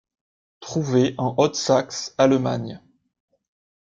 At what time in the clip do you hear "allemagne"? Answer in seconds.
2.17-2.81